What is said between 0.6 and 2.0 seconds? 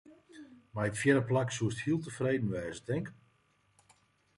Mei in fjirde plak soesto heel